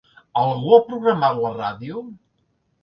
[0.43, 2.05] Algú ha programat la ràdio?